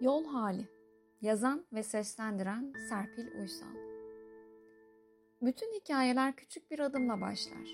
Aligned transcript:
Yol 0.00 0.24
Hali 0.24 0.68
Yazan 1.20 1.66
ve 1.72 1.82
seslendiren 1.82 2.72
Serpil 2.88 3.40
Uysal 3.40 3.74
Bütün 5.42 5.72
hikayeler 5.74 6.36
küçük 6.36 6.70
bir 6.70 6.78
adımla 6.78 7.20
başlar. 7.20 7.68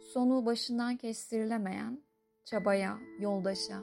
Sonu 0.00 0.46
başından 0.46 0.96
kestirilemeyen, 0.96 2.02
çabaya, 2.44 2.98
yoldaşa, 3.18 3.82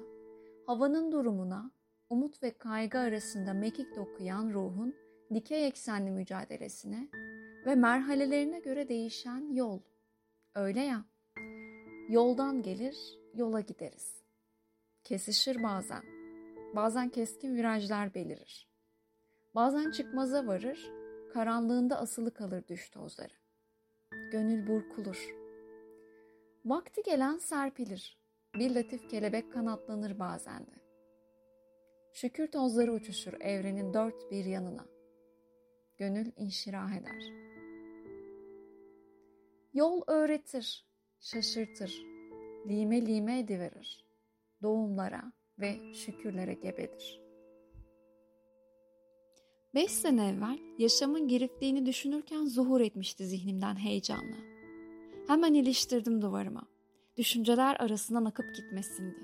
havanın 0.65 1.11
durumuna, 1.11 1.71
umut 2.09 2.43
ve 2.43 2.57
kaygı 2.57 2.99
arasında 2.99 3.53
mekik 3.53 3.95
dokuyan 3.95 4.53
ruhun 4.53 4.95
dikey 5.33 5.67
eksenli 5.67 6.11
mücadelesine 6.11 7.07
ve 7.65 7.75
merhalelerine 7.75 8.59
göre 8.59 8.89
değişen 8.89 9.53
yol. 9.53 9.79
Öyle 10.55 10.81
ya, 10.81 11.05
yoldan 12.09 12.61
gelir, 12.61 13.19
yola 13.33 13.61
gideriz. 13.61 14.23
Kesişir 15.03 15.63
bazen 15.63 16.18
Bazen 16.75 17.09
keskin 17.09 17.55
virajlar 17.55 18.13
belirir. 18.13 18.69
Bazen 19.55 19.91
çıkmaza 19.91 20.47
varır, 20.47 20.91
karanlığında 21.33 21.99
asılı 21.99 22.33
kalır 22.33 22.67
düş 22.67 22.89
tozları. 22.89 23.33
Gönül 24.31 24.67
burkulur. 24.67 25.35
Vakti 26.65 27.03
gelen 27.03 27.37
serpilir. 27.37 28.19
Bir 28.55 28.75
latif 28.75 29.09
kelebek 29.09 29.51
kanatlanır 29.53 30.19
bazen 30.19 30.67
de. 30.67 30.79
Şükür 32.13 32.51
tozları 32.51 32.93
uçuşur 32.93 33.33
evrenin 33.41 33.93
dört 33.93 34.31
bir 34.31 34.45
yanına. 34.45 34.85
Gönül 35.97 36.31
inşirah 36.35 36.91
eder. 36.91 37.23
Yol 39.73 40.01
öğretir, 40.07 40.87
şaşırtır, 41.19 42.03
lime 42.67 43.05
lime 43.05 43.39
ediverir. 43.39 44.05
Doğumlara, 44.61 45.33
ve 45.59 45.93
şükürlere 45.93 46.53
gebedir. 46.53 47.21
Beş 49.75 49.91
sene 49.91 50.27
evvel 50.29 50.59
yaşamın 50.77 51.27
girifliğini 51.27 51.85
düşünürken 51.85 52.45
zuhur 52.45 52.81
etmişti 52.81 53.25
zihnimden 53.25 53.75
heyecanla. 53.75 54.35
Hemen 55.27 55.53
iliştirdim 55.53 56.21
duvarıma. 56.21 56.63
Düşünceler 57.17 57.75
arasından 57.79 58.25
akıp 58.25 58.45
gitmesindi. 58.55 59.19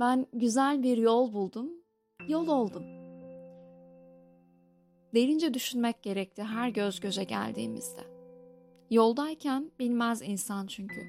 Ben 0.00 0.26
güzel 0.32 0.82
bir 0.82 0.98
yol 0.98 1.32
buldum, 1.32 1.70
yol 2.28 2.48
oldum. 2.48 2.82
Derince 5.14 5.54
düşünmek 5.54 6.02
gerekti 6.02 6.42
her 6.42 6.68
göz 6.68 7.00
göze 7.00 7.24
geldiğimizde. 7.24 8.00
Yoldayken 8.90 9.70
bilmez 9.78 10.22
insan 10.22 10.66
çünkü. 10.66 11.00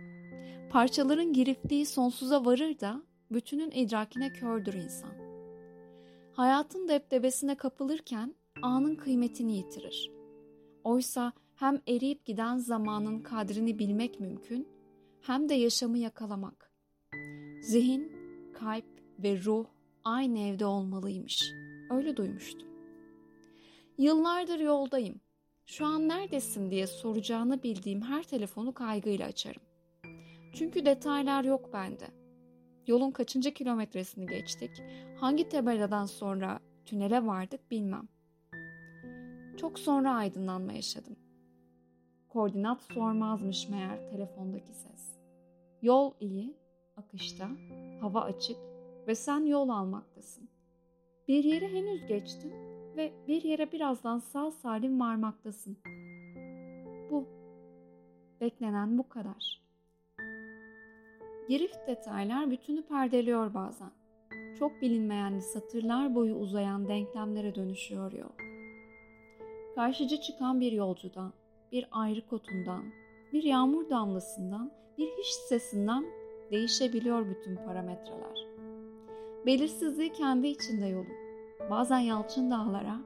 Parçaların 0.72 1.34
girifliği 1.34 1.86
sonsuza 1.86 2.46
varır 2.46 2.80
da 2.80 3.02
bütünün 3.32 3.72
idrakine 3.72 4.34
kördür 4.34 4.74
insan. 4.74 5.14
Hayatın 6.32 6.88
depdebesine 6.88 7.56
kapılırken 7.56 8.36
anın 8.62 8.96
kıymetini 8.96 9.58
yitirir. 9.58 10.12
Oysa 10.84 11.34
hem 11.56 11.82
eriyip 11.88 12.26
giden 12.26 12.58
zamanın 12.58 13.20
kadrini 13.20 13.80
bilmek 13.80 14.20
mümkün, 14.20 14.68
hem 15.22 15.50
de 15.50 15.54
yaşamı 15.54 15.98
yakalamak. 15.98 16.72
Zihin, 17.62 18.12
kalp 18.54 18.86
ve 19.20 19.44
ruh 19.44 19.66
aynı 20.04 20.40
evde 20.40 20.66
olmalıymış. 20.66 21.54
Öyle 21.90 22.18
duymuştum. 22.18 22.70
Yıllardır 23.98 24.60
yoldayım. 24.60 25.22
Şu 25.66 25.86
an 25.86 26.08
neredesin 26.08 26.72
diye 26.72 26.88
soracağını 26.88 27.64
bildiğim 27.64 28.02
her 28.02 28.24
telefonu 28.24 28.74
kaygıyla 28.74 29.28
açarım. 29.28 29.62
Çünkü 30.54 30.86
detaylar 30.86 31.44
yok 31.44 31.74
bende. 31.74 32.19
Yolun 32.90 33.12
kaçıncı 33.12 33.54
kilometresini 33.54 34.26
geçtik, 34.26 34.84
hangi 35.16 35.50
tabeladan 35.50 36.06
sonra 36.06 36.60
tünele 36.86 37.26
vardık 37.26 37.72
bilmem. 37.72 38.08
Çok 39.58 39.80
sonra 39.80 40.14
aydınlanma 40.14 40.74
yaşadım. 40.74 41.16
Koordinat 42.30 42.82
sormazmış 42.82 43.70
meğer 43.70 44.10
telefondaki 44.10 44.74
ses. 44.74 45.18
Yol 45.82 46.14
iyi, 46.20 46.58
akışta, 46.98 47.50
hava 48.02 48.22
açık 48.22 48.58
ve 49.08 49.16
sen 49.16 49.46
yol 49.46 49.70
almaktasın. 49.70 50.50
Bir 51.28 51.44
yeri 51.44 51.68
henüz 51.68 52.08
geçtin 52.08 52.54
ve 52.98 53.14
bir 53.28 53.44
yere 53.44 53.72
birazdan 53.72 54.20
sağ 54.20 54.52
salim 54.52 55.00
varmaktasın. 55.00 55.78
Bu. 57.12 57.28
Beklenen 58.42 58.98
bu 58.98 59.10
kadar.'' 59.10 59.69
Girift 61.50 61.88
detaylar 61.88 62.52
bütünü 62.52 62.82
perdeliyor 62.82 63.54
bazen. 63.54 63.92
Çok 64.60 64.82
bilinmeyen 64.82 65.40
satırlar 65.40 66.16
boyu 66.16 66.36
uzayan 66.36 66.88
denklemlere 66.88 67.56
dönüşüyor 67.56 68.12
yol. 68.12 68.30
Karşıcı 69.76 70.22
çıkan 70.22 70.62
bir 70.62 70.72
yolcudan, 70.72 71.34
bir 71.72 71.88
ayrı 71.92 72.28
kotundan, 72.28 72.84
bir 73.34 73.44
yağmur 73.44 73.90
damlasından, 73.90 74.72
bir 74.98 75.08
hiç 75.08 75.28
sesinden 75.28 76.06
değişebiliyor 76.52 77.30
bütün 77.30 77.56
parametreler. 77.56 78.46
Belirsizliği 79.46 80.14
kendi 80.14 80.48
içinde 80.48 80.86
yolun. 80.86 81.18
Bazen 81.70 82.00
yalçın 82.00 82.52
dağlara, 82.52 83.00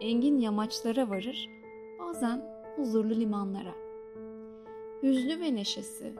engin 0.00 0.38
yamaçlara 0.38 1.10
varır, 1.10 1.48
bazen 1.98 2.42
huzurlu 2.76 3.14
limanlara. 3.14 3.74
Hüznü 5.02 5.40
ve 5.40 5.54
neşesi, 5.54 6.14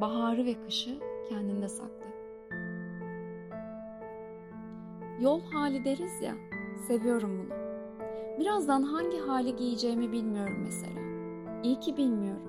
baharı 0.00 0.44
ve 0.44 0.54
kışı 0.64 0.98
kendinde 1.28 1.68
saklı. 1.68 2.04
Yol 5.20 5.40
hali 5.40 5.84
deriz 5.84 6.22
ya, 6.22 6.34
seviyorum 6.88 7.38
bunu. 7.38 7.54
Birazdan 8.40 8.82
hangi 8.82 9.18
hali 9.18 9.56
giyeceğimi 9.56 10.12
bilmiyorum 10.12 10.56
mesela. 10.64 11.00
İyi 11.62 11.80
ki 11.80 11.96
bilmiyorum. 11.96 12.42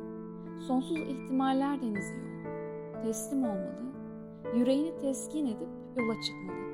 Sonsuz 0.67 0.97
ihtimaller 0.97 1.81
denizi 1.81 2.13
yol. 2.13 2.25
Teslim 3.03 3.43
olmalı, 3.43 3.85
yüreğini 4.55 5.01
teskin 5.01 5.45
edip 5.45 5.67
yola 5.97 6.13
çıkmalı. 6.21 6.65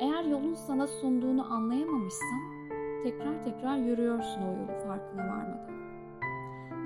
Eğer 0.00 0.24
yolun 0.24 0.54
sana 0.54 0.86
sunduğunu 0.86 1.52
anlayamamışsan, 1.52 2.40
tekrar 3.02 3.44
tekrar 3.44 3.76
yürüyorsun 3.76 4.42
o 4.42 4.46
yolu 4.46 4.86
farkına 4.86 5.22
varmadan. 5.22 5.79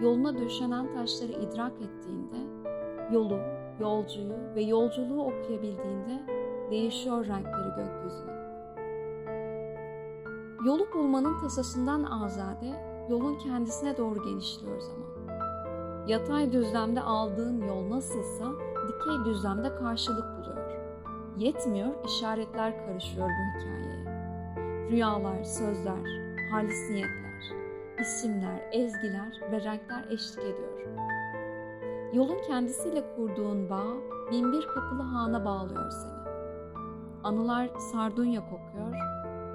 Yoluna 0.03 0.39
döşenen 0.39 0.95
taşları 0.95 1.33
idrak 1.33 1.73
ettiğinde, 1.73 2.37
yolu, 3.13 3.39
yolcuyu 3.81 4.35
ve 4.55 4.63
yolculuğu 4.63 5.23
okuyabildiğinde 5.23 6.23
değişiyor 6.71 7.27
renkleri 7.27 7.69
gökyüzünün. 7.77 8.35
Yolu 10.67 10.87
bulmanın 10.95 11.39
tasasından 11.41 12.03
azade, 12.03 12.73
yolun 13.09 13.39
kendisine 13.39 13.97
doğru 13.97 14.25
genişliyor 14.25 14.81
zaman. 14.81 15.05
Yatay 16.07 16.53
düzlemde 16.53 17.01
aldığın 17.01 17.67
yol 17.67 17.91
nasılsa 17.91 18.45
dikey 18.89 19.25
düzlemde 19.25 19.75
karşılık 19.75 20.25
buluyor. 20.39 20.71
Yetmiyor, 21.39 22.05
işaretler 22.05 22.87
karışıyor 22.87 23.29
bu 23.29 23.61
hikayeye. 23.61 24.05
Rüyalar, 24.91 25.45
sözler, 25.45 26.05
halis 26.53 26.91
niyetler, 26.91 27.24
isimler, 28.01 28.69
ezgiler 28.73 29.41
ve 29.53 29.61
renkler 29.61 30.05
eşlik 30.11 30.45
ediyor. 30.45 30.81
Yolun 32.13 32.43
kendisiyle 32.47 33.05
kurduğun 33.17 33.71
bağ 33.71 33.87
binbir 34.31 34.67
kapılı 34.67 35.03
hana 35.03 35.45
bağlıyor 35.45 35.91
seni. 35.91 36.25
Anılar 37.25 37.71
sardunya 37.93 38.41
kokuyor, 38.41 38.97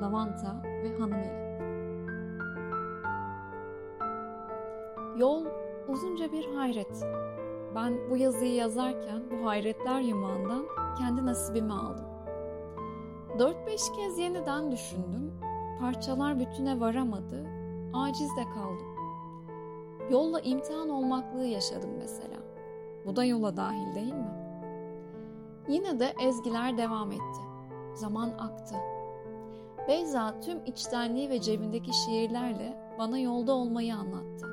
lavanta 0.02 0.64
ve 0.64 0.98
hanımeli. 0.98 1.50
Yol 5.18 5.46
uzunca 5.88 6.32
bir 6.32 6.56
hayret. 6.56 7.06
Ben 7.76 8.10
bu 8.10 8.18
yazıyı 8.18 8.54
yazarken 8.54 9.24
bu 9.32 9.48
hayretler 9.48 10.02
yumağından 10.02 10.66
kendi 10.98 11.26
nasibimi 11.26 11.74
aldım. 11.74 12.06
Dört 13.40 13.68
beş 13.68 13.82
kez 13.96 14.18
yeniden 14.18 14.72
düşündüm. 14.72 15.34
Parçalar 15.80 16.40
bütüne 16.40 16.80
varamadı. 16.80 17.59
Aciz 17.94 18.36
de 18.38 18.44
kaldım. 18.44 18.88
Yolla 20.12 20.40
imtihan 20.40 20.90
olmaklığı 20.90 21.46
yaşadım 21.46 21.90
mesela. 21.98 22.38
Bu 23.06 23.16
da 23.16 23.24
yola 23.24 23.58
dahil 23.58 23.96
değil 23.96 24.14
mi? 24.14 24.34
Yine 25.68 26.00
de 26.00 26.14
ezgiler 26.22 26.78
devam 26.78 27.12
etti. 27.12 27.42
Zaman 27.94 28.30
aktı. 28.30 28.76
Beyza 29.88 30.40
tüm 30.40 30.66
içtenliği 30.66 31.30
ve 31.30 31.42
cebindeki 31.42 31.94
şiirlerle 31.94 32.78
bana 33.00 33.20
yolda 33.20 33.54
olmayı 33.54 33.96
anlattı. 33.96 34.48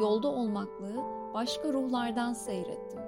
Yolda 0.00 0.28
olmaklığı 0.28 0.96
başka 1.34 1.72
ruhlardan 1.72 2.32
seyrettim. 2.32 3.00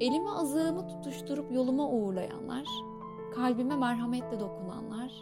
Elime 0.00 0.30
azığımı 0.30 0.88
tutuşturup 0.88 1.52
yoluma 1.52 1.88
uğurlayanlar, 1.88 2.64
kalbime 3.34 3.76
merhametle 3.76 4.40
dokunanlar, 4.40 5.20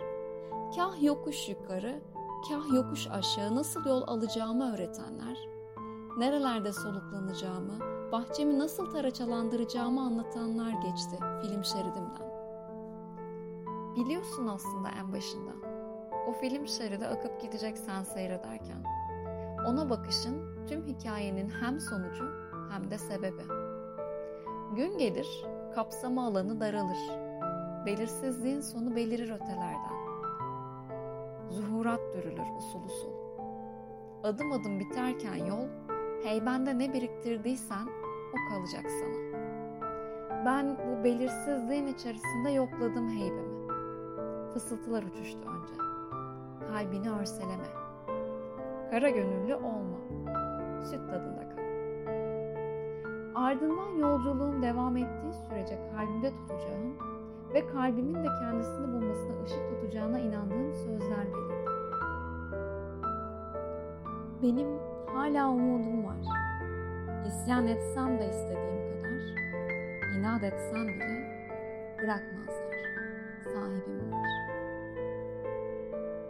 kah 0.76 1.02
yokuş 1.02 1.48
yukarı, 1.48 2.00
kah 2.49 2.75
yokuş 2.75 3.06
aşağı 3.11 3.55
nasıl 3.55 3.85
yol 3.85 4.02
alacağımı 4.06 4.75
öğretenler, 4.75 5.49
nerelerde 6.19 6.73
soluklanacağımı, 6.73 7.79
bahçemi 8.12 8.58
nasıl 8.58 8.90
taraçalandıracağımı 8.90 10.00
anlatanlar 10.00 10.70
geçti 10.70 11.17
film 11.43 11.64
şeridimden. 11.64 12.29
Biliyorsun 13.96 14.46
aslında 14.46 14.88
en 14.88 15.12
başında. 15.12 15.50
O 16.29 16.32
film 16.32 16.69
şeridi 16.69 17.06
akıp 17.06 17.40
gidecek 17.40 17.79
sen 17.79 18.02
seyrederken. 18.02 18.84
Ona 19.67 19.91
bakışın 19.91 20.67
tüm 20.67 20.87
hikayenin 20.87 21.49
hem 21.49 21.81
sonucu 21.81 22.25
hem 22.70 22.91
de 22.91 22.99
sebebi. 22.99 23.43
Gün 24.76 24.99
gelir, 24.99 25.44
kapsama 25.75 26.26
alanı 26.26 26.61
daralır. 26.61 26.99
Belirsizliğin 27.87 28.61
sonu 28.61 28.96
belirir 28.96 29.31
ötelerden. 29.31 29.97
Zuhurat 31.78 32.00
dürülür 32.14 32.56
usul 32.58 32.84
usul. 32.84 33.12
Adım 34.22 34.52
adım 34.52 34.80
biterken 34.80 35.36
yol, 35.36 35.66
heybende 36.22 36.78
ne 36.78 36.92
biriktirdiysen 36.92 37.88
o 38.32 38.50
kalacak 38.50 38.90
sana. 38.90 39.44
Ben 40.46 40.76
bu 40.78 41.04
belirsizliğin 41.04 41.86
içerisinde 41.86 42.50
yokladım 42.50 43.08
heybemi. 43.08 43.69
Fısıltılar 44.52 45.02
uçuştu 45.02 45.40
önce. 45.40 45.75
Kalbini 46.69 47.10
örseleme. 47.10 47.69
Kara 48.90 49.08
gönüllü 49.08 49.54
olma. 49.54 49.98
Süt 50.82 51.10
tadında 51.10 51.48
kal. 51.48 51.62
Ardından 53.34 53.98
yolculuğum 53.98 54.62
devam 54.62 54.96
ettiği 54.96 55.32
sürece 55.48 55.78
kalbimde 55.96 56.31
tutacağım 56.31 56.96
ve 57.54 57.66
kalbimin 57.66 58.14
de 58.14 58.28
kendisini 58.40 58.92
bulmasına 58.92 59.42
ışık 59.44 59.69
tutacağına 59.70 60.19
inandığım 60.19 60.74
sözler 60.74 61.26
belirdi. 61.34 61.57
Benim 64.43 64.69
hala 65.14 65.50
umudum 65.50 66.05
var. 66.05 66.17
İsyan 67.26 67.67
etsem 67.67 68.19
de 68.19 68.29
istediğim 68.29 68.79
kadar, 68.90 69.20
inat 70.19 70.43
etsem 70.43 70.88
bile 70.88 71.38
bırakmazlar 72.02 72.79
sahibim 73.44 74.12